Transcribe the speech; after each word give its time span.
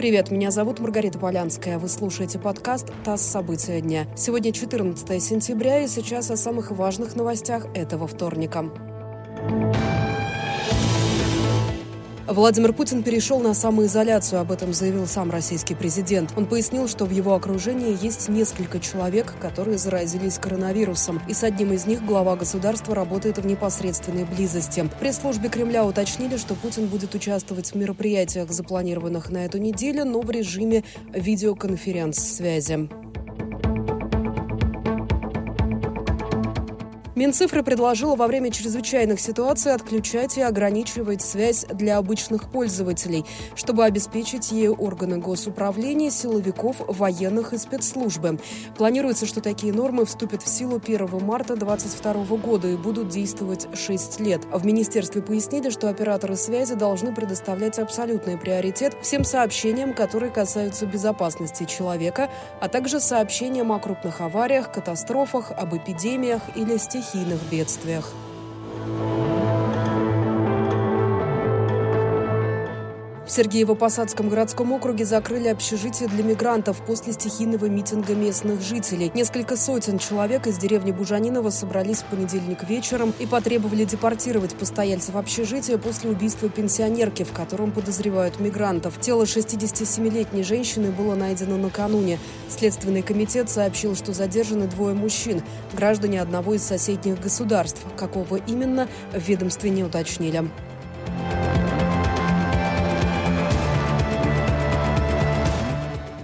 Привет, 0.00 0.30
меня 0.30 0.50
зовут 0.50 0.80
Маргарита 0.80 1.18
Полянская. 1.18 1.78
Вы 1.78 1.86
слушаете 1.90 2.38
подкаст 2.38 2.90
«ТАСС. 3.04 3.20
События 3.20 3.82
дня». 3.82 4.06
Сегодня 4.16 4.50
14 4.50 5.22
сентября, 5.22 5.84
и 5.84 5.88
сейчас 5.88 6.30
о 6.30 6.38
самых 6.38 6.70
важных 6.70 7.16
новостях 7.16 7.66
этого 7.74 8.06
вторника. 8.06 8.89
Владимир 12.30 12.72
Путин 12.72 13.02
перешел 13.02 13.40
на 13.40 13.54
самоизоляцию, 13.54 14.40
об 14.40 14.52
этом 14.52 14.72
заявил 14.72 15.08
сам 15.08 15.32
российский 15.32 15.74
президент. 15.74 16.32
Он 16.36 16.46
пояснил, 16.46 16.86
что 16.86 17.04
в 17.04 17.10
его 17.10 17.34
окружении 17.34 17.98
есть 18.00 18.28
несколько 18.28 18.78
человек, 18.78 19.34
которые 19.40 19.78
заразились 19.78 20.38
коронавирусом, 20.38 21.20
и 21.26 21.34
с 21.34 21.42
одним 21.42 21.72
из 21.72 21.86
них 21.86 22.06
глава 22.06 22.36
государства 22.36 22.94
работает 22.94 23.38
в 23.38 23.46
непосредственной 23.46 24.22
близости. 24.22 24.80
В 24.80 25.00
пресс-службе 25.00 25.48
Кремля 25.48 25.84
уточнили, 25.84 26.36
что 26.36 26.54
Путин 26.54 26.86
будет 26.86 27.16
участвовать 27.16 27.72
в 27.72 27.74
мероприятиях, 27.74 28.52
запланированных 28.52 29.30
на 29.30 29.44
эту 29.46 29.58
неделю, 29.58 30.04
но 30.04 30.20
в 30.20 30.30
режиме 30.30 30.84
видеоконференц-связи. 31.12 32.99
Минцифры 37.20 37.62
предложила 37.62 38.16
во 38.16 38.26
время 38.26 38.50
чрезвычайных 38.50 39.20
ситуаций 39.20 39.74
отключать 39.74 40.38
и 40.38 40.40
ограничивать 40.40 41.20
связь 41.20 41.66
для 41.66 41.98
обычных 41.98 42.50
пользователей, 42.50 43.26
чтобы 43.54 43.84
обеспечить 43.84 44.52
ею 44.52 44.72
органы 44.72 45.18
госуправления, 45.18 46.08
силовиков, 46.08 46.76
военных 46.88 47.52
и 47.52 47.58
спецслужбы. 47.58 48.40
Планируется, 48.78 49.26
что 49.26 49.42
такие 49.42 49.74
нормы 49.74 50.06
вступят 50.06 50.42
в 50.42 50.48
силу 50.48 50.80
1 50.82 51.22
марта 51.22 51.56
2022 51.56 52.38
года 52.38 52.68
и 52.68 52.76
будут 52.76 53.10
действовать 53.10 53.68
6 53.74 54.20
лет. 54.20 54.46
В 54.50 54.64
министерстве 54.64 55.20
пояснили, 55.20 55.68
что 55.68 55.90
операторы 55.90 56.36
связи 56.36 56.74
должны 56.74 57.14
предоставлять 57.14 57.78
абсолютный 57.78 58.38
приоритет 58.38 58.96
всем 59.02 59.24
сообщениям, 59.24 59.92
которые 59.92 60.32
касаются 60.32 60.86
безопасности 60.86 61.64
человека, 61.64 62.30
а 62.62 62.68
также 62.68 62.98
сообщениям 62.98 63.72
о 63.72 63.78
крупных 63.78 64.22
авариях, 64.22 64.72
катастрофах, 64.72 65.50
об 65.50 65.76
эпидемиях 65.76 66.40
или 66.56 66.78
стихиях 66.78 67.09
стихийных 67.10 67.40
бедствиях. 67.50 68.12
Сергеево-Посадском 73.40 74.28
городском 74.28 74.70
округе 74.72 75.06
закрыли 75.06 75.48
общежитие 75.48 76.10
для 76.10 76.22
мигрантов 76.22 76.84
после 76.84 77.14
стихийного 77.14 77.70
митинга 77.70 78.14
местных 78.14 78.60
жителей. 78.60 79.10
Несколько 79.14 79.56
сотен 79.56 79.98
человек 79.98 80.46
из 80.46 80.58
деревни 80.58 80.92
Бужанинова 80.92 81.48
собрались 81.48 82.00
в 82.00 82.04
понедельник 82.04 82.68
вечером 82.68 83.14
и 83.18 83.24
потребовали 83.24 83.84
депортировать 83.84 84.54
постояльцев 84.56 85.16
общежития 85.16 85.78
после 85.78 86.10
убийства 86.10 86.50
пенсионерки, 86.50 87.22
в 87.22 87.32
котором 87.32 87.72
подозревают 87.72 88.40
мигрантов. 88.40 89.00
Тело 89.00 89.22
67-летней 89.22 90.42
женщины 90.42 90.90
было 90.90 91.14
найдено 91.14 91.56
накануне. 91.56 92.18
Следственный 92.50 93.00
комитет 93.00 93.48
сообщил, 93.48 93.96
что 93.96 94.12
задержаны 94.12 94.66
двое 94.66 94.94
мужчин, 94.94 95.42
граждане 95.72 96.20
одного 96.20 96.52
из 96.52 96.62
соседних 96.62 97.18
государств. 97.18 97.80
Какого 97.96 98.36
именно, 98.36 98.86
в 99.14 99.26
ведомстве 99.26 99.70
не 99.70 99.82
уточнили. 99.82 100.44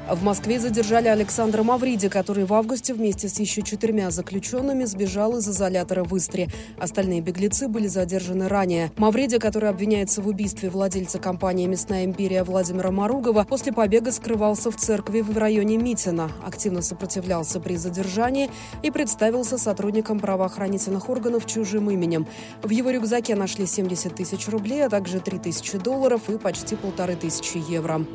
В 0.09 0.23
Москве 0.23 0.61
задержали 0.61 1.09
Александра 1.09 1.65
Мавриди, 1.65 2.09
который 2.09 2.45
в 2.45 2.55
августе 2.55 2.95
вместе 2.95 3.29
с 3.29 3.41
еще 3.41 3.63
четырьмя 3.63 4.13
заключенными 4.13 4.85
сбежал 4.85 5.37
из 5.37 5.49
изолятора 5.49 6.05
в 6.05 6.17
Истре. 6.17 6.49
Остальные 6.79 7.23
беглецы 7.23 7.67
были 7.67 7.89
задержаны 7.89 8.47
ранее. 8.47 8.93
Мавриди, 8.97 9.39
который 9.39 9.69
обвиняется 9.69 10.23
в 10.23 10.29
убийстве 10.29 10.71
владельца 10.71 11.19
компании 11.19 11.67
«Мясная 11.67 12.05
империя» 12.05 12.45
Владимира 12.45 12.93
Маругова, 12.93 13.43
после 13.49 13.73
побега 13.73 14.13
скрывался 14.13 14.71
в 14.71 14.77
церкви 14.77 15.23
в 15.23 15.37
районе 15.37 15.77
Митина, 15.77 16.31
активно 16.45 16.83
сопротивлялся 16.83 17.59
при 17.59 17.75
задержании 17.75 18.49
и 18.85 18.93
представился 18.93 19.59
сотрудникам 19.59 20.21
правоохранительных 20.21 21.11
органов 21.11 21.47
чужим 21.47 21.91
именем. 21.91 22.29
В 22.63 22.71
его 22.71 22.91
рюкзаке 22.91 23.35
нашли 23.35 23.67
70 23.67 24.15
тысяч 24.15 24.47
рублей, 24.47 24.87
а 24.87 24.89
также 24.89 25.19
3 25.19 25.41
тысячи 25.41 25.79
долларов 25.79 26.31
и 26.31 26.39
почти 26.39 26.77
полторы 26.77 27.17
тысячи 27.17 27.59
евро. 27.69 28.07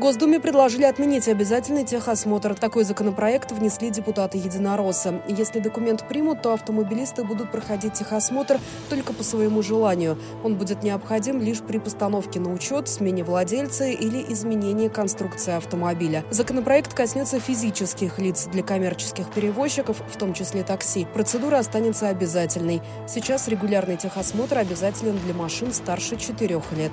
Госдуме 0.00 0.40
предложили 0.40 0.84
отменить 0.84 1.28
обязательный 1.28 1.84
техосмотр. 1.84 2.54
Такой 2.54 2.84
законопроект 2.84 3.52
внесли 3.52 3.90
депутаты 3.90 4.38
единороссы. 4.38 5.20
Если 5.28 5.60
документ 5.60 6.08
примут, 6.08 6.40
то 6.40 6.54
автомобилисты 6.54 7.22
будут 7.22 7.52
проходить 7.52 7.92
техосмотр 7.92 8.58
только 8.88 9.12
по 9.12 9.22
своему 9.22 9.60
желанию. 9.60 10.16
Он 10.42 10.54
будет 10.54 10.82
необходим 10.82 11.38
лишь 11.42 11.60
при 11.60 11.76
постановке 11.76 12.40
на 12.40 12.50
учет, 12.50 12.88
смене 12.88 13.24
владельца 13.24 13.88
или 13.88 14.24
изменении 14.32 14.88
конструкции 14.88 15.52
автомобиля. 15.52 16.24
Законопроект 16.30 16.94
коснется 16.94 17.38
физических 17.38 18.18
лиц 18.18 18.46
для 18.46 18.62
коммерческих 18.62 19.30
перевозчиков, 19.30 19.98
в 20.10 20.16
том 20.16 20.32
числе 20.32 20.62
такси. 20.62 21.06
Процедура 21.12 21.58
останется 21.58 22.08
обязательной. 22.08 22.80
Сейчас 23.06 23.48
регулярный 23.48 23.98
техосмотр 23.98 24.56
обязателен 24.56 25.18
для 25.18 25.34
машин 25.34 25.74
старше 25.74 26.16
4 26.16 26.62
лет. 26.74 26.92